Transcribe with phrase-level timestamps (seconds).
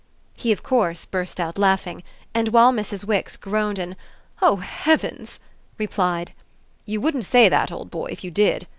[0.35, 2.01] He of course burst out laughing
[2.33, 3.05] and, while Mrs.
[3.05, 3.95] Wix groaned an
[4.41, 5.39] "Oh heavens!"
[5.77, 6.33] replied:
[6.85, 8.65] "You wouldn't say that, old boy, if you did!